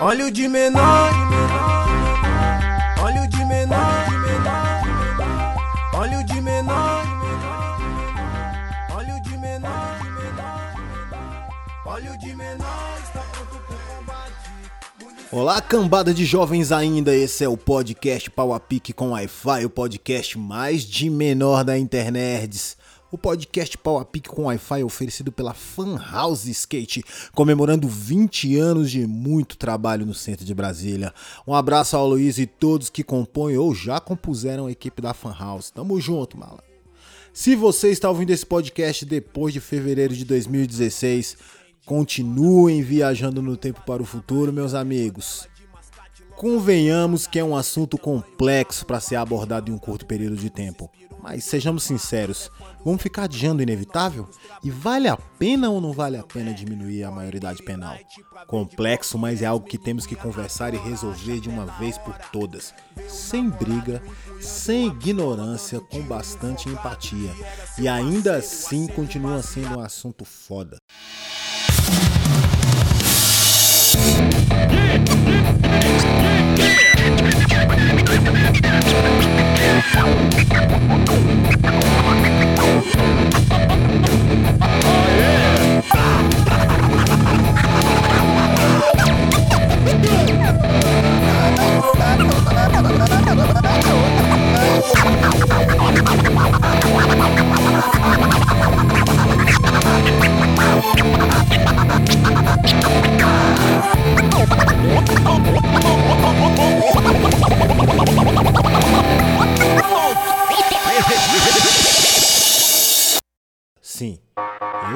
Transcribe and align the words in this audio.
Olha 0.00 0.26
o 0.26 0.30
de 0.30 0.48
menor, 0.48 1.10
olha 3.00 3.22
o 3.22 3.28
de 3.28 3.44
menor, 3.44 4.06
olha 5.94 6.18
o 6.18 6.24
de 6.24 6.40
menor, 6.40 7.04
olha 8.92 9.20
de 9.20 9.38
menor, 9.38 9.98
olha 11.86 12.18
de 12.18 12.34
menor, 12.34 12.98
está 13.04 13.20
pronto 13.20 13.56
pro. 13.66 13.84
Olá, 15.38 15.60
cambada 15.60 16.12
de 16.12 16.24
jovens 16.24 16.72
ainda, 16.72 17.14
esse 17.14 17.44
é 17.44 17.48
o 17.48 17.56
podcast 17.56 18.30
Pau 18.30 18.52
a 18.52 18.60
Pique 18.60 18.92
com 18.92 19.10
Wi-Fi, 19.10 19.64
o 19.64 19.70
podcast 19.70 20.38
mais 20.38 20.82
de 20.82 21.08
menor 21.10 21.64
da 21.64 21.78
internet. 21.78 22.76
O 23.14 23.16
podcast 23.16 23.78
Pau 23.78 24.00
a 24.00 24.04
Pique 24.04 24.28
com 24.28 24.46
Wi-Fi 24.46 24.80
é 24.80 24.84
oferecido 24.84 25.30
pela 25.30 25.54
Fan 25.54 25.96
House 25.98 26.46
Skate, 26.46 27.04
comemorando 27.32 27.86
20 27.86 28.56
anos 28.58 28.90
de 28.90 29.06
muito 29.06 29.56
trabalho 29.56 30.04
no 30.04 30.12
centro 30.12 30.44
de 30.44 30.52
Brasília. 30.52 31.14
Um 31.46 31.54
abraço 31.54 31.96
ao 31.96 32.08
Luiz 32.08 32.38
e 32.38 32.44
todos 32.44 32.90
que 32.90 33.04
compõem 33.04 33.56
ou 33.56 33.72
já 33.72 34.00
compuseram 34.00 34.66
a 34.66 34.72
equipe 34.72 35.00
da 35.00 35.14
Fan 35.14 35.32
House. 35.38 35.70
Tamo 35.70 36.00
junto, 36.00 36.36
mala. 36.36 36.58
Se 37.32 37.54
você 37.54 37.92
está 37.92 38.10
ouvindo 38.10 38.30
esse 38.30 38.44
podcast 38.44 39.04
depois 39.04 39.54
de 39.54 39.60
fevereiro 39.60 40.12
de 40.12 40.24
2016, 40.24 41.36
continuem 41.86 42.82
viajando 42.82 43.40
no 43.40 43.56
tempo 43.56 43.80
para 43.86 44.02
o 44.02 44.04
futuro, 44.04 44.52
meus 44.52 44.74
amigos. 44.74 45.48
Convenhamos 46.36 47.26
que 47.26 47.38
é 47.38 47.44
um 47.44 47.56
assunto 47.56 47.96
complexo 47.96 48.84
para 48.84 49.00
ser 49.00 49.16
abordado 49.16 49.70
em 49.70 49.74
um 49.74 49.78
curto 49.78 50.04
período 50.04 50.36
de 50.36 50.50
tempo. 50.50 50.90
Mas 51.22 51.44
sejamos 51.44 51.84
sinceros, 51.84 52.50
vamos 52.84 53.00
ficar 53.00 53.24
adiando 53.24 53.60
o 53.60 53.62
inevitável? 53.62 54.28
E 54.62 54.70
vale 54.70 55.08
a 55.08 55.16
pena 55.16 55.70
ou 55.70 55.80
não 55.80 55.92
vale 55.92 56.18
a 56.18 56.22
pena 56.22 56.52
diminuir 56.52 57.02
a 57.02 57.10
maioridade 57.10 57.62
penal? 57.62 57.96
Complexo, 58.46 59.16
mas 59.16 59.40
é 59.40 59.46
algo 59.46 59.66
que 59.66 59.78
temos 59.78 60.04
que 60.04 60.14
conversar 60.14 60.74
e 60.74 60.76
resolver 60.76 61.40
de 61.40 61.48
uma 61.48 61.64
vez 61.64 61.96
por 61.96 62.14
todas. 62.30 62.74
Sem 63.08 63.48
briga, 63.48 64.02
sem 64.38 64.88
ignorância, 64.88 65.80
com 65.80 66.02
bastante 66.02 66.68
empatia. 66.68 67.30
E 67.78 67.88
ainda 67.88 68.36
assim 68.36 68.86
continua 68.86 69.40
sendo 69.40 69.78
um 69.78 69.80
assunto 69.80 70.26
foda. 70.26 70.76
Sim, 73.94 76.03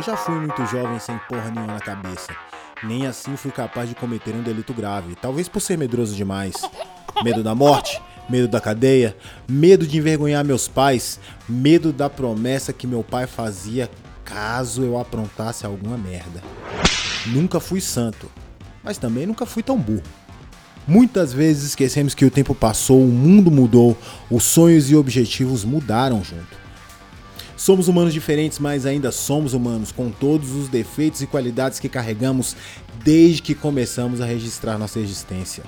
já 0.09 0.17
fui 0.17 0.37
muito 0.37 0.65
jovem 0.65 0.99
sem 0.99 1.19
porra 1.29 1.51
nenhuma 1.51 1.75
na 1.75 1.81
cabeça. 1.81 2.35
Nem 2.83 3.07
assim 3.07 3.37
fui 3.37 3.51
capaz 3.51 3.91
de 3.91 3.95
cometer 3.95 4.35
um 4.35 4.43
delito 4.43 4.73
grave, 4.73 5.15
talvez 5.15 5.51
por 5.51 5.61
ser 5.61 5.77
medroso 5.77 6.17
demais. 6.17 6.55
Medo 7.23 7.43
da 7.43 7.55
morte, 7.55 8.01
medo 8.27 8.49
da 8.49 8.59
cadeia, 8.59 9.15
medo 9.47 9.87
de 9.87 9.99
envergonhar 9.99 10.43
meus 10.47 10.67
pais, 10.67 11.21
medo 11.47 11.93
da 11.93 12.09
promessa 12.09 12.73
que 12.73 12.87
meu 12.87 13.05
pai 13.05 13.27
fazia 13.27 13.91
caso 14.25 14.83
eu 14.83 14.99
aprontasse 14.99 15.67
alguma 15.67 15.99
merda. 15.99 16.43
Nunca 17.27 17.61
fui 17.61 17.83
santo, 17.83 18.31
mas 18.83 18.97
também 18.97 19.27
nunca 19.27 19.45
fui 19.45 19.63
tão 19.63 19.77
burro. 19.77 20.03
Muitas 20.87 21.35
vezes 21.35 21.65
esquecemos 21.65 22.15
que 22.15 22.25
o 22.25 22.31
tempo 22.31 22.55
passou, 22.55 23.05
o 23.05 23.13
mundo 23.13 23.51
mudou, 23.51 23.95
os 24.31 24.45
sonhos 24.45 24.91
e 24.91 24.97
objetivos 24.97 25.67
mudaram 25.67 26.25
junto. 26.25 26.68
Somos 27.59 27.89
humanos 27.89 28.15
diferentes, 28.15 28.61
mas 28.61 28.87
ainda 28.87 29.11
somos 29.11 29.53
humanos, 29.53 29.91
com 29.91 30.11
todos 30.11 30.53
os 30.53 30.69
defeitos 30.69 31.21
e 31.21 31.27
qualidades 31.27 31.81
que 31.81 31.89
carregamos 31.89 32.55
desde 33.03 33.43
que 33.43 33.53
começamos 33.53 34.21
a 34.21 34.25
registrar 34.25 34.79
nossa 34.79 35.01
existência. 35.01 35.65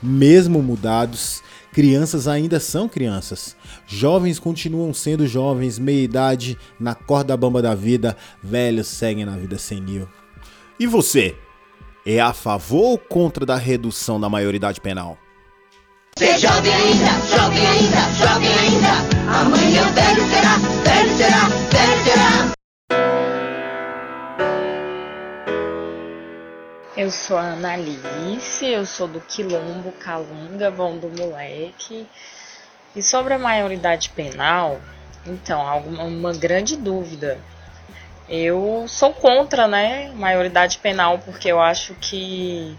Mesmo 0.00 0.62
mudados, 0.62 1.42
crianças 1.72 2.28
ainda 2.28 2.60
são 2.60 2.88
crianças. 2.88 3.56
Jovens 3.84 4.38
continuam 4.38 4.94
sendo 4.94 5.26
jovens, 5.26 5.76
meia-idade, 5.76 6.56
na 6.78 6.94
corda 6.94 7.36
bamba 7.36 7.60
da 7.60 7.74
vida, 7.74 8.16
velhos 8.40 8.86
seguem 8.86 9.24
na 9.24 9.36
vida 9.36 9.58
senil. 9.58 10.08
E 10.78 10.86
você? 10.86 11.34
É 12.06 12.20
a 12.20 12.32
favor 12.32 12.92
ou 12.92 12.98
contra 12.98 13.44
da 13.44 13.56
redução 13.56 14.20
da 14.20 14.28
maioridade 14.28 14.80
penal? 14.80 15.18
Ser 16.18 16.38
jovem 16.38 16.72
ainda, 16.72 17.06
jovem 17.26 17.66
ainda, 17.66 18.00
jovem 18.18 18.54
ainda. 18.58 18.92
Amanhã 19.40 19.82
velho 19.92 20.22
será, 20.28 20.58
velho 20.84 21.16
será, 21.16 21.48
velho 21.70 22.04
será. 22.04 22.52
Eu 26.94 27.10
sou 27.10 27.38
a 27.38 27.52
Analice, 27.52 28.66
eu 28.66 28.84
sou 28.84 29.08
do 29.08 29.20
Quilombo 29.22 29.90
Calunga, 29.92 30.70
vão 30.70 30.98
do 30.98 31.08
moleque. 31.08 32.06
E 32.94 33.02
sobre 33.02 33.32
a 33.32 33.38
maioridade 33.38 34.10
penal, 34.10 34.78
então, 35.26 35.66
alguma 35.66 36.04
uma 36.04 36.32
grande 36.34 36.76
dúvida. 36.76 37.38
Eu 38.34 38.86
sou 38.88 39.12
contra, 39.12 39.68
né, 39.68 40.10
maioridade 40.14 40.78
penal, 40.78 41.18
porque 41.18 41.52
eu 41.52 41.60
acho 41.60 41.94
que 42.00 42.74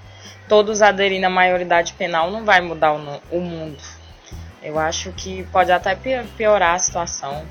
todos 0.50 0.82
aderindo 0.82 1.28
à 1.28 1.30
maioridade 1.30 1.94
penal 1.94 2.32
não 2.32 2.44
vai 2.44 2.60
mudar 2.60 2.92
o, 2.92 3.22
o 3.30 3.40
mundo. 3.40 3.78
Eu 4.64 4.80
acho 4.80 5.12
que 5.12 5.44
pode 5.52 5.72
até 5.72 5.96
piorar 6.36 6.74
a 6.74 6.80
situação, 6.80 7.46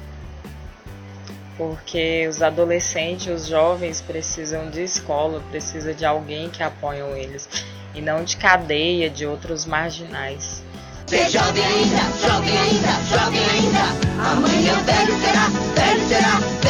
porque 1.56 2.26
os 2.26 2.42
adolescentes, 2.42 3.28
os 3.28 3.46
jovens 3.46 4.00
precisam 4.00 4.69
de 4.69 4.82
escola, 4.82 5.40
precisa 5.52 5.94
de 5.94 6.04
alguém 6.04 6.50
que 6.50 6.60
apoie 6.60 6.98
eles 7.16 7.48
e 7.94 8.00
não 8.00 8.24
de 8.24 8.36
cadeia 8.36 9.08
de 9.08 9.24
outros 9.24 9.64
marginais. 9.64 10.64
Ser 11.06 11.30
jovem 11.30 11.64
ainda, 11.64 12.02
jovem 12.26 12.58
ainda, 12.58 13.16
jovem 13.16 13.44
ainda. 13.44 14.28
Amanhã 14.28 14.74
velho 14.82 15.20
será, 15.20 15.48
velho 15.76 16.08
será. 16.08 16.61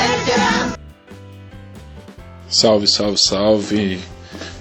Salve, 2.52 2.86
salve, 2.86 3.18
salve. 3.18 3.98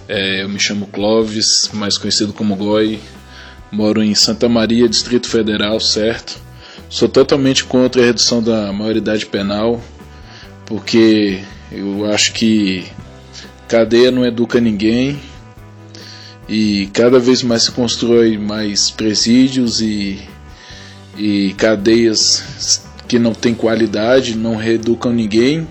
É, 0.08 0.44
eu 0.44 0.48
me 0.48 0.58
chamo 0.58 0.88
Clóvis, 0.88 1.70
mais 1.74 1.98
conhecido 1.98 2.32
como 2.32 2.56
Goi. 2.56 3.02
Moro 3.70 4.02
em 4.02 4.16
Santa 4.16 4.48
Maria, 4.48 4.88
Distrito 4.88 5.28
Federal, 5.28 5.78
certo? 5.78 6.40
Sou 6.90 7.10
totalmente 7.10 7.66
contra 7.66 8.02
a 8.02 8.06
redução 8.06 8.42
da 8.42 8.72
maioridade 8.72 9.26
penal, 9.26 9.82
porque 10.66 11.44
eu 11.70 12.10
acho 12.10 12.32
que 12.32 12.86
cadeia 13.68 14.10
não 14.10 14.26
educa 14.26 14.62
ninguém 14.62 15.20
e 16.48 16.90
cada 16.94 17.20
vez 17.20 17.44
mais 17.44 17.64
se 17.64 17.72
constrói 17.72 18.38
mais 18.38 18.90
presídios 18.90 19.82
e, 19.82 20.18
e 21.18 21.54
cadeias 21.58 22.86
que 23.06 23.20
não 23.20 23.34
têm 23.34 23.54
qualidade, 23.54 24.38
não 24.38 24.56
reeducam 24.56 25.12
ninguém 25.12 25.68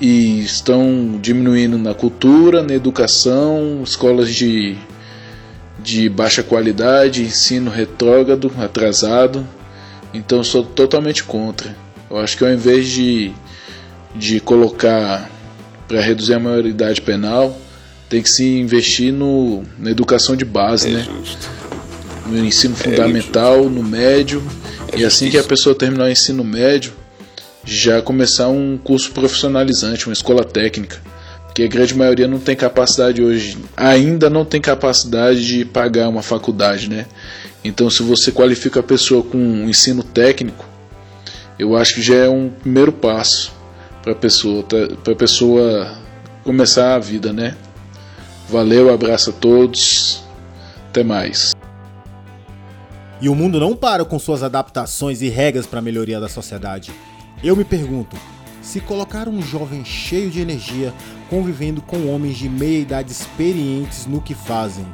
e 0.00 0.40
estão 0.40 1.18
diminuindo 1.20 1.76
na 1.78 1.94
cultura, 1.94 2.62
na 2.62 2.74
educação, 2.74 3.80
escolas 3.82 4.32
de, 4.34 4.76
de 5.82 6.08
baixa 6.08 6.42
qualidade, 6.42 7.22
ensino 7.22 7.70
retrógrado, 7.70 8.50
atrasado. 8.58 9.46
Então 10.14 10.42
sou 10.44 10.62
totalmente 10.64 11.24
contra. 11.24 11.76
Eu 12.10 12.18
acho 12.18 12.36
que 12.36 12.44
ao 12.44 12.50
invés 12.52 12.88
de, 12.88 13.32
de 14.14 14.40
colocar 14.40 15.30
para 15.86 16.00
reduzir 16.00 16.34
a 16.34 16.38
maioridade 16.38 17.00
penal, 17.00 17.58
tem 18.08 18.22
que 18.22 18.30
se 18.30 18.58
investir 18.58 19.12
no, 19.12 19.62
na 19.78 19.90
educação 19.90 20.36
de 20.36 20.44
base, 20.44 20.88
É 20.88 20.92
né? 20.92 21.06
justo. 21.18 21.48
no 22.26 22.44
ensino 22.44 22.74
fundamental, 22.76 23.68
no 23.68 23.82
médio, 23.82 24.42
É 24.92 25.00
e 25.00 25.04
assim 25.04 25.28
que 25.30 25.36
a 25.38 25.44
pessoa 25.44 25.74
terminar 25.74 26.04
o 26.04 26.08
ensino 26.10 26.42
médio, 26.44 26.92
já 27.76 28.00
começar 28.00 28.48
um 28.48 28.78
curso 28.78 29.12
profissionalizante, 29.12 30.06
uma 30.06 30.12
escola 30.12 30.44
técnica. 30.44 31.00
Porque 31.46 31.62
a 31.62 31.68
grande 31.68 31.94
maioria 31.94 32.28
não 32.28 32.38
tem 32.38 32.54
capacidade 32.54 33.22
hoje, 33.22 33.58
ainda 33.76 34.30
não 34.30 34.44
tem 34.44 34.60
capacidade 34.60 35.46
de 35.46 35.64
pagar 35.64 36.08
uma 36.08 36.22
faculdade, 36.22 36.88
né? 36.88 37.06
Então, 37.64 37.90
se 37.90 38.02
você 38.02 38.30
qualifica 38.30 38.80
a 38.80 38.82
pessoa 38.82 39.22
com 39.22 39.36
um 39.36 39.68
ensino 39.68 40.02
técnico, 40.02 40.64
eu 41.58 41.76
acho 41.76 41.96
que 41.96 42.02
já 42.02 42.14
é 42.14 42.28
um 42.28 42.48
primeiro 42.48 42.92
passo 42.92 43.52
para 44.02 44.12
a 44.12 44.14
pessoa, 44.14 44.62
para 44.62 45.12
a 45.12 45.16
pessoa 45.16 45.92
começar 46.44 46.94
a 46.94 46.98
vida, 46.98 47.32
né? 47.32 47.56
Valeu, 48.48 48.92
abraço 48.92 49.30
a 49.30 49.32
todos. 49.32 50.22
Até 50.88 51.04
mais. 51.04 51.54
E 53.20 53.28
o 53.28 53.34
mundo 53.34 53.58
não 53.58 53.74
para 53.74 54.04
com 54.04 54.18
suas 54.18 54.42
adaptações 54.42 55.20
e 55.20 55.28
regras 55.28 55.66
para 55.66 55.80
a 55.80 55.82
melhoria 55.82 56.20
da 56.20 56.28
sociedade. 56.28 56.92
Eu 57.42 57.54
me 57.54 57.62
pergunto, 57.62 58.16
se 58.60 58.80
colocar 58.80 59.28
um 59.28 59.40
jovem 59.40 59.84
cheio 59.84 60.28
de 60.28 60.40
energia 60.40 60.92
convivendo 61.30 61.80
com 61.80 62.12
homens 62.12 62.36
de 62.36 62.48
meia 62.48 62.80
idade 62.80 63.12
experientes 63.12 64.06
no 64.06 64.20
que 64.20 64.34
fazem, 64.34 64.84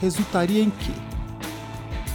resultaria 0.00 0.62
em 0.62 0.70
quê? 0.70 0.92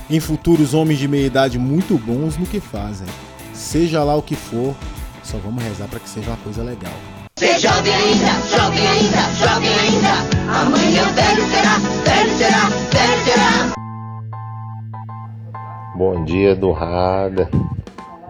Em 0.09 0.21
futuros 0.21 0.73
homens 0.73 0.99
de 0.99 1.07
meia 1.07 1.25
idade 1.25 1.59
muito 1.59 1.97
bons 1.97 2.37
no 2.37 2.45
que 2.45 2.61
fazem. 2.61 3.07
Seja 3.53 4.05
lá 4.05 4.15
o 4.15 4.21
que 4.21 4.35
for, 4.35 4.73
só 5.21 5.37
vamos 5.37 5.61
rezar 5.61 5.89
para 5.89 5.99
que 5.99 6.07
seja 6.07 6.29
uma 6.29 6.37
coisa 6.37 6.63
legal. 6.63 6.93
Ser 7.37 7.59
jovem 7.59 7.93
ainda, 7.93 8.31
jovem 8.49 8.87
ainda, 8.87 9.21
jovem 9.33 9.79
ainda. 9.79 10.61
Amanhã 10.61 11.03
velho 11.11 11.45
será, 11.49 11.77
velho 12.05 12.37
será, 12.37 12.69
velho 12.69 13.25
será. 13.25 13.73
Bom 15.97 16.23
dia 16.23 16.55
do 16.55 16.71
Rada. 16.71 17.49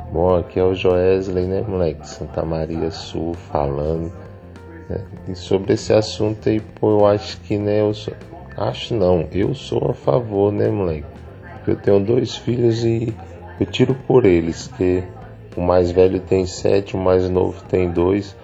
Bom, 0.09 0.37
aqui 0.37 0.57
é 0.57 0.63
o 0.63 0.73
Joesley, 0.73 1.45
né, 1.45 1.61
moleque? 1.67 2.07
Santa 2.07 2.45
Maria 2.45 2.89
Sul 2.91 3.33
falando. 3.33 4.11
Né? 4.89 5.03
E 5.27 5.35
sobre 5.35 5.73
esse 5.73 5.91
assunto 5.91 6.47
aí, 6.47 6.61
pô, 6.61 7.01
eu 7.01 7.05
acho 7.05 7.39
que, 7.41 7.57
né, 7.57 7.81
eu 7.81 7.93
sou... 7.93 8.13
Acho 8.55 8.95
não, 8.95 9.27
eu 9.31 9.53
sou 9.53 9.91
a 9.91 9.93
favor, 9.93 10.51
né, 10.51 10.69
moleque? 10.69 11.05
Porque 11.55 11.71
eu 11.71 11.75
tenho 11.75 11.99
dois 11.99 12.37
filhos 12.37 12.85
e 12.85 13.13
eu 13.59 13.65
tiro 13.65 13.93
por 14.07 14.25
eles, 14.25 14.67
que 14.77 15.03
o 15.55 15.61
mais 15.61 15.91
velho 15.91 16.21
tem 16.21 16.45
sete, 16.45 16.95
o 16.95 16.99
mais 16.99 17.29
novo 17.29 17.61
tem 17.65 17.89
dois. 17.91 18.35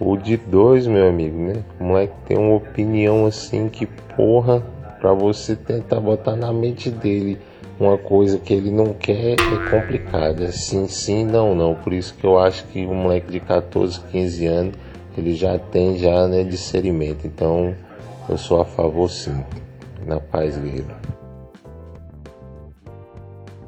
O 0.00 0.16
de 0.16 0.36
dois, 0.36 0.88
meu 0.88 1.08
amigo, 1.08 1.38
né? 1.38 1.62
O 1.78 1.84
moleque 1.84 2.14
tem 2.26 2.36
uma 2.36 2.56
opinião 2.56 3.24
assim 3.24 3.68
que, 3.68 3.86
porra, 3.86 4.60
pra 5.00 5.12
você 5.12 5.54
tentar 5.54 6.00
botar 6.00 6.34
na 6.34 6.52
mente 6.52 6.90
dele 6.90 7.38
uma 7.82 7.98
coisa 7.98 8.38
que 8.38 8.54
ele 8.54 8.70
não 8.70 8.94
quer 8.94 9.34
é 9.34 9.70
complicado. 9.70 10.50
Sim, 10.52 10.86
sim, 10.88 11.24
não, 11.24 11.54
não. 11.54 11.74
Por 11.74 11.92
isso 11.92 12.14
que 12.14 12.24
eu 12.24 12.38
acho 12.38 12.64
que 12.66 12.86
um 12.86 12.94
moleque 12.94 13.30
de 13.30 13.40
14, 13.40 14.00
15 14.10 14.46
anos, 14.46 14.74
ele 15.16 15.34
já 15.34 15.58
tem 15.58 15.98
já, 15.98 16.26
né, 16.28 16.44
discernimento. 16.44 17.26
Então, 17.26 17.74
eu 18.28 18.38
sou 18.38 18.60
a 18.60 18.64
favor 18.64 19.10
sim. 19.10 19.44
Na 20.06 20.18
paz, 20.18 20.56
guerreiro. 20.56 20.94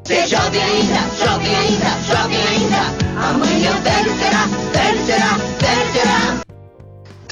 Ser 0.05 0.27
jovem 0.27 0.61
ainda, 0.61 1.01
jovem 1.17 1.57
ainda, 1.57 1.91
jovem 2.07 2.37
ainda. 2.37 3.31
Amanhã 3.31 3.73
velho 3.81 4.13
será, 4.19 4.47
velho 4.73 5.07
será. 5.07 5.54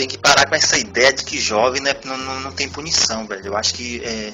Tem 0.03 0.09
que 0.09 0.19
parar 0.19 0.49
com 0.49 0.55
essa 0.57 0.77
ideia 0.77 1.13
de 1.13 1.23
que 1.23 1.41
jovem 1.41 1.81
né, 1.81 1.95
não, 2.05 2.19
não, 2.19 2.41
não 2.41 2.51
tem 2.51 2.69
punição, 2.69 3.25
velho. 3.25 3.47
Eu 3.47 3.57
acho 3.57 3.73
que 3.73 4.03
é, 4.05 4.33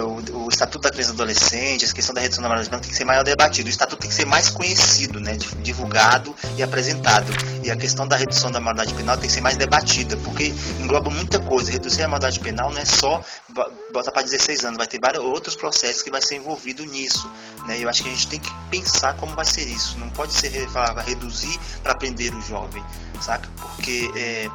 o, 0.00 0.44
o 0.44 0.48
Estatuto 0.48 0.82
da 0.82 0.90
Criança 0.90 1.10
e 1.10 1.16
do 1.16 1.22
Adolescente, 1.22 1.84
a 1.84 1.92
questão 1.92 2.14
da 2.14 2.20
redução 2.20 2.42
da 2.42 2.48
moralidade 2.48 2.82
tem 2.82 2.90
que 2.92 2.96
ser 2.96 3.04
maior 3.04 3.24
debatido. 3.24 3.66
O 3.66 3.70
Estatuto 3.70 4.02
tem 4.02 4.08
que 4.08 4.14
ser 4.14 4.24
mais 4.24 4.50
conhecido, 4.50 5.18
né, 5.18 5.36
divulgado 5.62 6.32
e 6.56 6.62
apresentado. 6.62 7.26
E 7.64 7.72
a 7.72 7.76
questão 7.76 8.06
da 8.06 8.14
redução 8.14 8.52
da 8.52 8.60
moralidade 8.60 8.94
penal 8.94 9.16
tem 9.16 9.26
que 9.26 9.32
ser 9.32 9.40
mais 9.40 9.56
debatida, 9.56 10.16
porque 10.18 10.54
engloba 10.78 11.10
muita 11.10 11.40
coisa. 11.40 11.72
Reduzir 11.72 12.04
a 12.04 12.08
moralidade 12.08 12.38
penal 12.38 12.70
não 12.70 12.80
é 12.80 12.84
só 12.84 13.20
botar 13.92 14.12
para 14.12 14.22
16 14.22 14.64
anos, 14.64 14.78
vai 14.78 14.86
ter 14.86 15.00
vários 15.00 15.24
outros 15.24 15.56
processos 15.56 16.02
que 16.02 16.10
vai 16.10 16.22
ser 16.22 16.36
envolvido 16.36 16.84
nisso. 16.84 17.28
Né? 17.66 17.80
Eu 17.80 17.88
acho 17.88 18.04
que 18.04 18.08
a 18.08 18.12
gente 18.12 18.28
tem 18.28 18.38
que 18.38 18.52
pensar 18.70 19.16
como 19.16 19.34
vai 19.34 19.44
ser 19.44 19.66
isso. 19.66 19.98
Não 19.98 20.08
pode 20.10 20.32
ser 20.32 20.68
falar, 20.68 21.00
reduzir 21.02 21.58
para 21.82 21.96
prender 21.96 22.32
o 22.32 22.40
jovem, 22.40 22.84
saca? 23.20 23.48
Porque 23.56 24.08
é, 24.14 24.48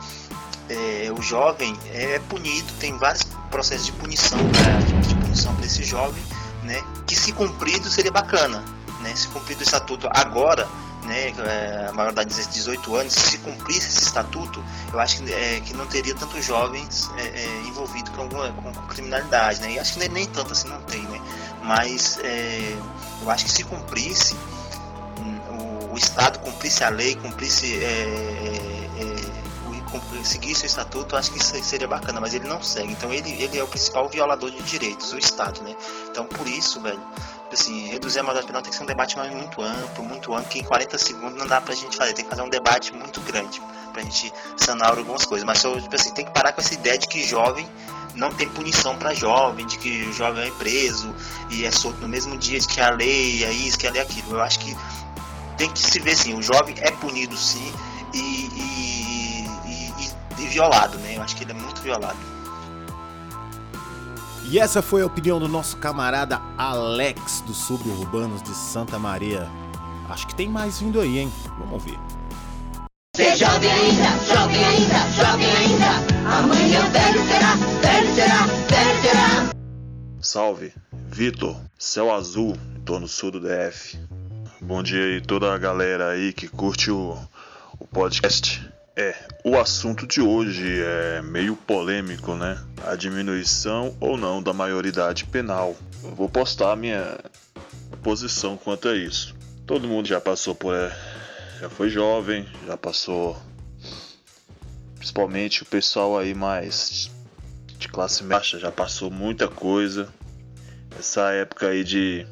é, 0.69 1.11
o 1.11 1.21
jovem 1.21 1.77
é 1.93 2.19
punido, 2.19 2.71
tem 2.79 2.97
vários 2.97 3.23
processos 3.51 3.85
de 3.85 3.91
punição, 3.93 4.37
né, 4.37 5.01
de 5.07 5.15
punição 5.15 5.55
para 5.55 5.65
esse 5.65 5.83
jovem, 5.83 6.21
né, 6.63 6.83
que 7.07 7.15
se 7.15 7.31
cumprido 7.31 7.89
seria 7.89 8.11
bacana, 8.11 8.63
né, 9.01 9.15
se 9.15 9.27
cumprido 9.27 9.61
o 9.61 9.63
estatuto 9.63 10.07
agora, 10.11 10.67
né, 11.03 11.29
é, 11.29 11.87
a 11.89 11.93
maioridade 11.93 12.33
de 12.33 12.47
18 12.47 12.95
anos, 12.95 13.13
se 13.13 13.37
cumprisse 13.39 13.87
esse 13.87 14.03
estatuto, 14.03 14.63
eu 14.91 14.99
acho 14.99 15.21
que, 15.21 15.31
é, 15.31 15.61
que 15.61 15.73
não 15.75 15.85
teria 15.85 16.15
tantos 16.15 16.43
jovens 16.43 17.09
é, 17.17 17.21
é, 17.21 17.61
envolvidos 17.67 18.09
com, 18.15 18.23
alguma, 18.23 18.51
com, 18.51 18.71
criminalidade, 18.87 19.61
né, 19.61 19.73
e 19.73 19.79
acho 19.79 19.93
que 19.93 19.99
nem, 19.99 20.09
nem 20.09 20.25
tanto 20.25 20.51
assim 20.53 20.67
não 20.67 20.81
tem, 20.81 21.01
né, 21.03 21.21
mas 21.63 22.17
é, 22.23 22.75
eu 23.21 23.29
acho 23.29 23.45
que 23.45 23.51
se 23.51 23.63
cumprisse, 23.63 24.35
o, 25.49 25.93
o 25.93 25.97
Estado 25.97 26.39
cumprisse 26.39 26.83
a 26.83 26.89
lei, 26.89 27.15
cumprisse 27.15 27.79
seguisse 30.23 30.63
o 30.63 30.65
estatuto, 30.65 31.15
acho 31.15 31.31
que 31.31 31.43
seria 31.43 31.87
bacana, 31.87 32.19
mas 32.21 32.33
ele 32.33 32.47
não 32.47 32.61
segue. 32.61 32.91
Então 32.91 33.13
ele, 33.13 33.31
ele 33.41 33.57
é 33.57 33.63
o 33.63 33.67
principal 33.67 34.07
violador 34.07 34.51
de 34.51 34.61
direitos, 34.63 35.11
o 35.13 35.17
Estado, 35.17 35.61
né? 35.63 35.75
Então 36.09 36.25
por 36.25 36.47
isso, 36.47 36.81
velho, 36.81 37.01
assim, 37.51 37.87
reduzir 37.87 38.19
a 38.19 38.23
maioridade 38.23 38.47
penal 38.47 38.61
tem 38.61 38.71
que 38.71 38.77
ser 38.77 38.83
um 38.83 38.87
debate 38.87 39.17
muito 39.17 39.61
amplo, 39.61 40.03
muito 40.03 40.33
amplo, 40.33 40.49
que 40.49 40.59
em 40.59 40.63
40 40.63 40.97
segundos 40.97 41.37
não 41.37 41.47
dá 41.47 41.61
pra 41.61 41.73
gente 41.73 41.95
fazer, 41.95 42.13
tem 42.13 42.23
que 42.23 42.29
fazer 42.29 42.41
um 42.41 42.49
debate 42.49 42.93
muito 42.93 43.19
grande 43.21 43.61
pra 43.93 44.01
gente 44.01 44.31
sanar 44.57 44.97
algumas 44.97 45.25
coisas. 45.25 45.45
Mas 45.45 45.61
tipo 45.61 45.95
assim, 45.95 46.11
tem 46.11 46.25
que 46.25 46.31
parar 46.31 46.51
com 46.51 46.61
essa 46.61 46.73
ideia 46.73 46.97
de 46.97 47.07
que 47.07 47.23
jovem 47.23 47.67
não 48.15 48.31
tem 48.31 48.47
punição 48.49 48.97
para 48.97 49.13
jovem, 49.13 49.65
de 49.65 49.77
que 49.77 50.03
o 50.03 50.13
jovem 50.13 50.47
é 50.47 50.51
preso 50.51 51.13
e 51.49 51.65
é 51.65 51.71
solto 51.71 51.99
no 51.99 52.07
mesmo 52.07 52.37
dia, 52.37 52.59
de 52.59 52.67
que 52.67 52.79
a 52.79 52.89
lei 52.89 53.43
é 53.43 53.51
isso, 53.51 53.77
que 53.77 53.87
a 53.87 53.91
lei 53.91 54.01
é 54.01 54.03
aquilo. 54.03 54.35
Eu 54.35 54.41
acho 54.41 54.59
que 54.59 54.75
tem 55.57 55.69
que 55.71 55.79
se 55.79 55.99
ver 55.99 56.11
assim, 56.11 56.33
o 56.33 56.41
jovem 56.41 56.75
é 56.79 56.91
punido 56.91 57.35
sim 57.37 57.73
e, 58.13 58.19
e, 58.19 59.14
e, 60.45 60.47
violado, 60.47 60.97
né? 60.99 61.17
Eu 61.17 61.21
acho 61.21 61.35
que 61.35 61.43
ele 61.43 61.51
é 61.51 61.55
muito 61.55 61.81
violado. 61.81 62.17
E 64.47 64.59
essa 64.59 64.81
foi 64.81 65.01
a 65.01 65.05
opinião 65.05 65.39
do 65.39 65.47
nosso 65.47 65.77
camarada 65.77 66.39
Alex 66.57 67.41
dos 67.41 67.57
Suburbanos 67.57 68.43
de 68.43 68.53
Santa 68.53 68.99
Maria. 68.99 69.49
Acho 70.07 70.27
que 70.27 70.35
tem 70.35 70.47
mais 70.47 70.79
vindo 70.79 71.01
aí, 71.01 71.17
hein? 71.17 71.33
Vamos 71.57 71.83
ver. 71.83 71.97
Ser 73.15 73.35
jovem 73.35 73.71
ainda, 73.71 74.03
jovem 74.25 74.63
ainda, 74.63 75.11
jovem 75.11 75.47
ainda. 75.47 76.37
Amanhã 76.37 76.81
velho 76.91 77.25
será, 77.25 77.55
velho 77.81 78.13
será, 78.13 78.45
velho 78.45 79.01
será. 79.01 79.55
Salve, 80.21 80.73
Vitor, 81.09 81.55
Céu 81.79 82.13
Azul, 82.13 82.55
tô 82.85 82.99
no 82.99 83.07
sul 83.07 83.31
do 83.31 83.39
DF. 83.39 83.97
Bom 84.61 84.83
dia 84.83 85.03
aí 85.03 85.21
toda 85.21 85.53
a 85.53 85.57
galera 85.57 86.09
aí 86.09 86.33
que 86.33 86.47
curte 86.47 86.91
o, 86.91 87.17
o 87.79 87.87
podcast. 87.87 88.74
É, 88.97 89.13
o 89.43 89.57
assunto 89.57 90.07
de 90.07 90.21
hoje 90.21 90.81
é 90.81 91.21
meio 91.21 91.55
polêmico, 91.55 92.33
né? 92.33 92.57
A 92.85 92.95
diminuição 92.95 93.95
ou 93.99 94.15
não 94.15 94.41
da 94.41 94.53
maioridade 94.53 95.25
penal. 95.25 95.75
Eu 96.01 96.15
vou 96.15 96.29
postar 96.29 96.71
a 96.71 96.75
minha 96.77 97.19
posição 98.01 98.55
quanto 98.55 98.87
a 98.87 98.95
isso. 98.95 99.35
Todo 99.67 99.87
mundo 99.87 100.07
já 100.07 100.21
passou 100.21 100.55
por. 100.55 100.73
é, 100.73 100.95
Já 101.59 101.69
foi 101.69 101.89
jovem, 101.89 102.47
já 102.65 102.77
passou. 102.77 103.37
Principalmente 104.95 105.63
o 105.63 105.65
pessoal 105.65 106.17
aí 106.17 106.33
mais 106.33 107.11
de 107.77 107.89
classe 107.89 108.23
baixa 108.23 108.57
já 108.57 108.71
passou 108.71 109.11
muita 109.11 109.47
coisa. 109.49 110.07
Essa 110.97 111.31
época 111.33 111.67
aí 111.67 111.83
de 111.83 112.25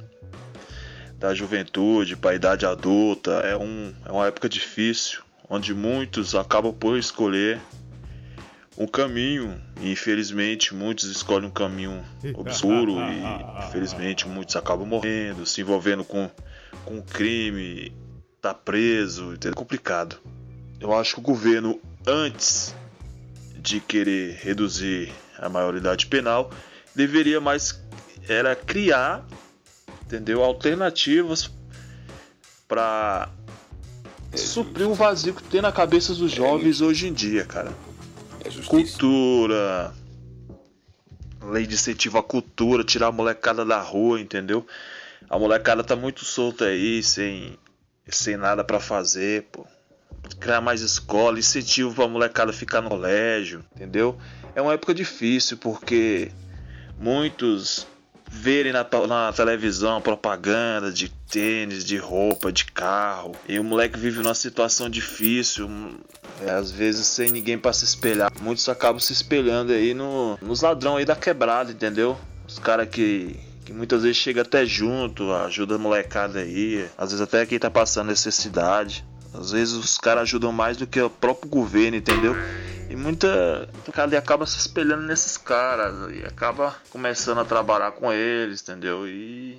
da 1.20 1.34
juventude 1.34 2.16
para 2.16 2.32
a 2.32 2.36
idade 2.36 2.66
adulta 2.66 3.32
é, 3.46 3.56
um, 3.56 3.94
é 4.06 4.12
uma 4.12 4.28
época 4.28 4.50
difícil, 4.50 5.23
onde 5.50 5.74
muitos 5.74 6.36
acabam 6.36 6.74
por 6.74 6.98
escolher 6.98 7.62
um 8.78 8.88
caminho 8.88 9.62
e 9.82 9.92
infelizmente 9.92 10.74
muitos 10.74 11.06
escolhem 11.06 11.48
um 11.48 11.52
caminho 11.52 12.04
obscuro 12.34 12.94
e 13.00 13.66
infelizmente 13.66 14.28
muitos 14.28 14.56
acabam 14.56 14.88
morrendo, 14.88 15.46
se 15.46 15.62
envolvendo 15.62 16.04
com, 16.04 16.30
com 16.86 17.02
crime, 17.02 17.96
tá 18.42 18.54
preso, 18.54 19.34
é 19.34 19.52
complicado. 19.52 20.18
Eu 20.80 20.94
acho 20.94 21.16
que 21.16 21.20
o 21.20 21.24
governo 21.24 21.80
antes 22.06 22.76
de 23.58 23.80
querer 23.80 24.40
reduzir 24.42 25.12
a 25.38 25.48
maioridade 25.48 26.08
penal 26.08 26.52
deveria 26.96 27.40
mais 27.40 27.82
era 28.28 28.56
criar 28.56 29.26
entendeu? 30.14 30.44
Alternativas 30.44 31.50
para 32.68 33.30
suprir 34.36 34.88
o 34.88 34.94
vazio 34.94 35.34
que 35.34 35.44
tem 35.44 35.62
na 35.62 35.72
cabeça 35.72 36.14
dos 36.14 36.32
jovens 36.32 36.82
hoje 36.82 37.08
em 37.08 37.14
dia, 37.14 37.46
cara. 37.46 37.72
Cultura, 38.68 39.94
lei 41.42 41.66
de 41.66 41.76
incentivo 41.76 42.18
à 42.18 42.24
cultura, 42.24 42.84
tirar 42.84 43.08
a 43.08 43.12
molecada 43.12 43.66
da 43.66 43.80
rua, 43.80 44.20
entendeu? 44.20 44.66
A 45.30 45.40
molecada 45.40 45.84
tá 45.84 45.96
muito 45.96 46.26
solta 46.26 46.66
aí, 46.66 47.02
sem, 47.02 47.58
sem 48.08 48.38
nada 48.38 48.64
para 48.64 48.80
fazer, 48.80 49.44
pô. 49.52 49.66
Criar 50.40 50.62
mais 50.62 50.82
escola, 50.82 51.40
incentivo 51.40 51.94
pra 51.94 52.08
molecada 52.08 52.54
ficar 52.54 52.82
no 52.82 52.90
colégio, 52.90 53.64
entendeu? 53.76 54.18
É 54.56 54.62
uma 54.62 54.74
época 54.74 54.94
difícil 54.94 55.58
porque 55.58 56.32
muitos 56.98 57.88
verem 58.34 58.74
na, 58.74 58.86
na 59.08 59.32
televisão 59.32 60.02
propaganda 60.02 60.92
de 60.92 61.08
tênis, 61.08 61.86
de 61.86 61.98
roupa, 61.98 62.52
de 62.52 62.66
carro. 62.66 63.36
E 63.48 63.60
o 63.60 63.64
moleque 63.64 63.98
vive 63.98 64.22
numa 64.22 64.34
situação 64.34 64.90
difícil, 64.90 65.70
é, 66.42 66.50
às 66.50 66.72
vezes 66.72 67.06
sem 67.06 67.30
ninguém 67.30 67.60
para 67.60 67.72
se 67.72 67.86
espelhar. 67.86 68.32
Muitos 68.42 68.68
acabam 68.68 69.00
se 69.00 69.14
espelhando 69.14 69.72
aí 69.72 69.94
no, 69.94 70.38
nos 70.42 70.62
ladrão 70.62 70.98
aí 70.98 71.06
da 71.06 71.16
quebrada, 71.16 71.72
entendeu? 71.72 72.18
Os 72.48 72.58
caras 72.58 72.90
que 72.90 73.40
que 73.64 73.72
muitas 73.72 74.04
vezes 74.04 74.18
chega 74.18 74.42
até 74.42 74.66
junto, 74.66 75.32
ajuda 75.32 75.76
a 75.76 75.78
molecada 75.78 76.40
aí, 76.40 76.86
às 76.98 77.12
vezes 77.12 77.22
até 77.22 77.46
quem 77.46 77.58
tá 77.58 77.72
passando 77.72 78.08
necessidade. 78.08 79.06
Às 79.34 79.52
vezes 79.52 79.74
os 79.74 79.98
caras 79.98 80.24
ajudam 80.24 80.52
mais 80.52 80.78
do 80.78 80.86
que 80.86 81.02
o 81.02 81.10
próprio 81.10 81.50
governo, 81.50 81.98
entendeu? 81.98 82.36
E 82.90 82.96
muita 82.96 83.68
cara 83.92 84.18
acaba 84.18 84.46
se 84.46 84.58
espelhando 84.58 85.04
nesses 85.04 85.38
caras 85.38 86.12
e 86.14 86.26
acaba 86.26 86.76
começando 86.90 87.40
a 87.40 87.46
trabalhar 87.46 87.92
com 87.92 88.12
eles, 88.12 88.62
entendeu? 88.62 89.08
E, 89.08 89.58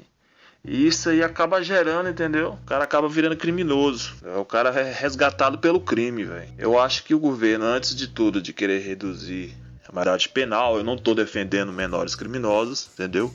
e 0.64 0.86
isso 0.86 1.08
aí 1.08 1.22
acaba 1.22 1.62
gerando, 1.62 2.08
entendeu? 2.08 2.58
O 2.62 2.66
cara 2.66 2.84
acaba 2.84 3.08
virando 3.08 3.36
criminoso. 3.36 4.14
É 4.24 4.36
o 4.36 4.44
cara 4.44 4.68
é 4.70 4.92
resgatado 4.92 5.58
pelo 5.58 5.80
crime, 5.80 6.24
velho. 6.24 6.52
Eu 6.58 6.78
acho 6.78 7.04
que 7.04 7.14
o 7.14 7.18
governo, 7.18 7.64
antes 7.64 7.94
de 7.94 8.08
tudo, 8.08 8.40
de 8.42 8.52
querer 8.52 8.80
reduzir 8.80 9.54
a 9.88 9.92
maioridade 9.92 10.28
penal, 10.28 10.76
eu 10.76 10.84
não 10.84 10.96
tô 10.96 11.14
defendendo 11.14 11.72
menores 11.72 12.14
criminosos, 12.14 12.88
entendeu? 12.92 13.32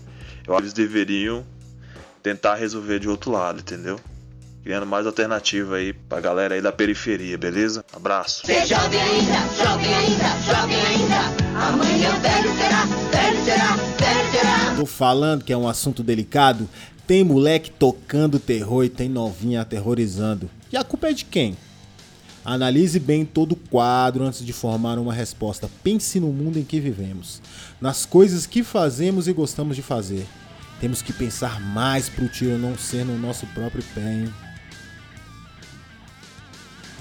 Eu 0.48 0.54
acho 0.54 0.62
que 0.62 0.64
eles 0.64 0.74
deveriam 0.74 1.46
tentar 2.22 2.56
resolver 2.56 3.00
de 3.00 3.10
outro 3.10 3.32
lado, 3.32 3.60
entendeu? 3.60 4.00
Criando 4.64 4.86
mais 4.86 5.06
alternativa 5.06 5.76
aí 5.76 5.94
pra 5.94 6.20
galera 6.20 6.56
aí 6.56 6.62
da 6.62 6.72
periferia, 6.72 7.38
beleza? 7.38 7.84
Abraço. 7.94 8.44
Jovem 8.46 9.02
ainda, 9.02 9.40
jovem 9.56 9.94
ainda, 9.94 10.30
jovem 10.46 10.82
ainda. 10.86 11.60
Amanhã 11.60 12.12
velho 12.20 12.56
será, 12.56 12.86
velho 12.86 13.46
será, 13.46 13.76
velho 13.76 14.32
será. 14.32 14.76
Tô 14.76 14.86
falando 14.86 15.44
que 15.44 15.54
é 15.54 15.58
um 15.58 15.68
assunto 15.68 16.04
delicado. 16.04 16.70
Tem 17.08 17.24
moleque 17.24 17.72
tocando 17.72 18.40
terror 18.40 18.84
e 18.84 18.90
tem 18.90 19.10
novinha 19.10 19.62
aterrorizando. 19.62 20.50
E 20.72 20.78
a 20.78 20.84
culpa 20.84 21.10
é 21.10 21.14
de 21.14 21.26
quem? 21.26 21.58
Analise 22.46 23.00
bem 23.00 23.26
todo 23.26 23.54
o 23.54 23.56
quadro 23.56 24.24
antes 24.24 24.46
de 24.46 24.54
formar 24.54 25.00
uma 25.00 25.14
resposta. 25.14 25.70
Pense 25.84 26.20
no 26.20 26.32
mundo 26.32 26.60
em 26.60 26.64
que 26.64 26.80
vivemos, 26.80 27.42
nas 27.82 28.06
coisas 28.06 28.46
que 28.46 28.64
fazemos 28.64 29.28
e 29.28 29.34
gostamos 29.34 29.76
de 29.76 29.82
fazer. 29.82 30.26
Temos 30.80 31.02
que 31.02 31.12
pensar 31.12 31.60
mais 31.60 32.08
pro 32.08 32.30
tiro 32.30 32.58
não 32.58 32.78
ser 32.78 33.04
no 33.04 33.18
nosso 33.18 33.46
próprio 33.48 33.84
pé, 33.94 34.02
hein? 34.02 34.34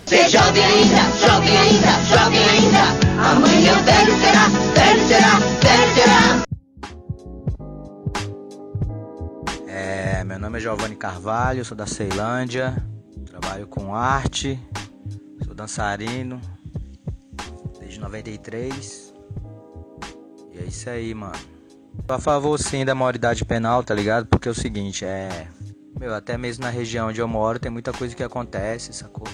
Ser 0.08 0.26
jovem 0.30 0.64
ainda, 0.64 1.02
jovem 1.18 1.54
ainda, 1.58 1.90
jovem 2.04 2.40
ainda. 2.48 2.80
Amanhã 3.30 3.74
velho 3.82 4.16
será, 4.18 4.48
velho 4.72 5.06
será, 5.06 5.38
velho 5.60 5.94
será. 5.94 6.44
É, 9.70 10.24
meu 10.24 10.38
nome 10.38 10.56
é 10.56 10.60
Giovanni 10.62 10.96
Carvalho, 10.96 11.62
sou 11.62 11.76
da 11.76 11.86
Ceilândia, 11.86 12.82
trabalho 13.26 13.66
com 13.66 13.94
arte, 13.94 14.58
sou 15.44 15.54
dançarino 15.54 16.40
desde 17.78 18.00
93. 18.00 19.12
E 20.54 20.58
é 20.58 20.62
isso 20.62 20.88
aí, 20.88 21.12
mano. 21.12 21.36
Tô 22.06 22.14
a 22.14 22.18
favor 22.18 22.58
sim 22.58 22.82
da 22.82 22.94
maioridade 22.94 23.44
penal, 23.44 23.84
tá 23.84 23.94
ligado? 23.94 24.24
Porque 24.24 24.48
é 24.48 24.50
o 24.50 24.54
seguinte, 24.54 25.04
é. 25.04 25.48
Meu, 26.00 26.14
até 26.14 26.38
mesmo 26.38 26.64
na 26.64 26.70
região 26.70 27.08
onde 27.08 27.20
eu 27.20 27.28
moro 27.28 27.58
tem 27.58 27.70
muita 27.70 27.92
coisa 27.92 28.16
que 28.16 28.22
acontece, 28.22 28.90
sacou? 28.94 29.28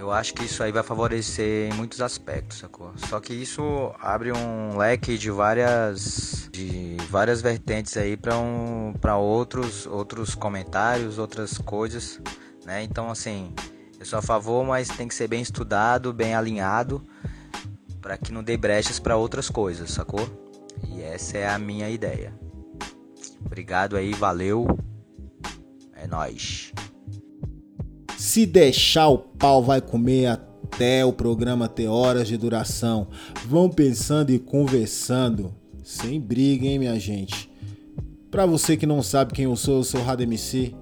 Eu 0.00 0.10
acho 0.10 0.32
que 0.32 0.44
isso 0.44 0.62
aí 0.62 0.72
vai 0.72 0.82
favorecer 0.82 1.70
em 1.70 1.74
muitos 1.74 2.00
aspectos, 2.00 2.56
sacou? 2.56 2.90
Só 2.96 3.20
que 3.20 3.34
isso 3.34 3.92
abre 4.00 4.32
um 4.32 4.78
leque 4.78 5.18
de 5.18 5.30
várias 5.30 6.48
de 6.50 6.96
várias 7.10 7.42
vertentes 7.42 7.98
aí 7.98 8.16
para 8.16 8.38
um 8.38 8.94
para 8.98 9.18
outros 9.18 9.84
outros 9.84 10.34
comentários, 10.34 11.18
outras 11.18 11.58
coisas, 11.58 12.18
né? 12.64 12.82
Então 12.82 13.10
assim, 13.10 13.52
eu 13.98 14.06
sou 14.06 14.18
a 14.18 14.22
favor, 14.22 14.64
mas 14.64 14.88
tem 14.88 15.06
que 15.06 15.14
ser 15.14 15.28
bem 15.28 15.42
estudado, 15.42 16.14
bem 16.14 16.34
alinhado 16.34 17.06
para 18.00 18.16
que 18.16 18.32
não 18.32 18.42
dê 18.42 18.56
brechas 18.56 18.98
para 18.98 19.18
outras 19.18 19.50
coisas, 19.50 19.90
sacou? 19.90 20.26
E 20.88 21.02
essa 21.02 21.36
é 21.36 21.46
a 21.46 21.58
minha 21.58 21.90
ideia. 21.90 22.32
Obrigado 23.44 23.98
aí, 23.98 24.14
valeu. 24.14 24.66
É 25.92 26.06
nós. 26.06 26.72
Se 28.20 28.44
deixar 28.44 29.08
o 29.08 29.16
pau 29.16 29.62
vai 29.62 29.80
comer 29.80 30.26
até 30.26 31.02
o 31.02 31.10
programa 31.10 31.66
ter 31.66 31.88
horas 31.88 32.28
de 32.28 32.36
duração. 32.36 33.06
Vão 33.46 33.70
pensando 33.70 34.28
e 34.28 34.38
conversando. 34.38 35.54
Sem 35.82 36.20
briga, 36.20 36.66
hein, 36.66 36.78
minha 36.78 37.00
gente? 37.00 37.50
Pra 38.30 38.44
você 38.44 38.76
que 38.76 38.84
não 38.84 39.02
sabe 39.02 39.32
quem 39.32 39.46
eu 39.46 39.56
sou, 39.56 39.76
eu 39.76 39.84
sou 39.84 40.02
o 40.02 40.04
Rado 40.04 40.22
MC. 40.22 40.74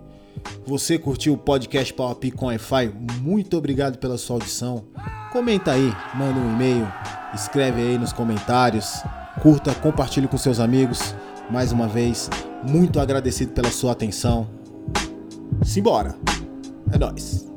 Você 0.66 0.98
curtiu 0.98 1.34
o 1.34 1.38
podcast 1.38 1.94
a 1.96 2.14
Pique 2.16 2.36
com 2.36 2.46
Wi-Fi? 2.46 2.92
Muito 3.22 3.56
obrigado 3.56 3.98
pela 3.98 4.18
sua 4.18 4.34
audição. 4.34 4.86
Comenta 5.30 5.70
aí, 5.70 5.94
manda 6.16 6.40
um 6.40 6.54
e-mail, 6.54 6.92
escreve 7.32 7.80
aí 7.80 7.98
nos 7.98 8.12
comentários, 8.12 9.00
curta, 9.40 9.72
compartilhe 9.76 10.26
com 10.26 10.36
seus 10.36 10.58
amigos. 10.58 11.14
Mais 11.48 11.70
uma 11.70 11.86
vez, 11.86 12.28
muito 12.68 12.98
agradecido 12.98 13.52
pela 13.52 13.70
sua 13.70 13.92
atenção. 13.92 14.50
Simbora! 15.62 16.37
É 16.92 16.98
nóis. 16.98 17.47